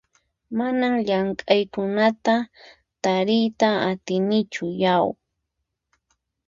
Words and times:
Manan 0.57 0.95
llamk'aqkunata 1.07 2.35
tariyta 3.03 3.69
atinichu 3.89 4.65
yau! 4.83 5.07